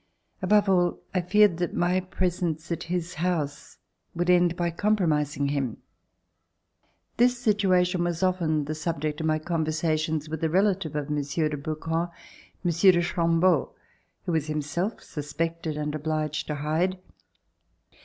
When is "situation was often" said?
7.37-8.65